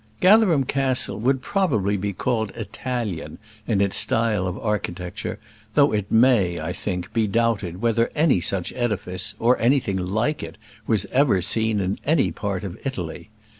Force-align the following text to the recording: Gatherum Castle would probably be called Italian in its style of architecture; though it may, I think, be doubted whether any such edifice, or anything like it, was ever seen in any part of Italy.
Gatherum 0.19 0.63
Castle 0.63 1.19
would 1.19 1.43
probably 1.43 1.95
be 1.95 2.11
called 2.11 2.49
Italian 2.55 3.37
in 3.67 3.81
its 3.81 3.97
style 3.97 4.47
of 4.47 4.57
architecture; 4.57 5.37
though 5.75 5.91
it 5.93 6.11
may, 6.11 6.59
I 6.59 6.73
think, 6.73 7.13
be 7.13 7.27
doubted 7.27 7.83
whether 7.83 8.09
any 8.15 8.41
such 8.41 8.73
edifice, 8.73 9.35
or 9.37 9.59
anything 9.61 9.97
like 9.97 10.41
it, 10.41 10.57
was 10.87 11.05
ever 11.11 11.39
seen 11.43 11.79
in 11.79 11.99
any 12.03 12.31
part 12.31 12.63
of 12.63 12.79
Italy. 12.83 13.29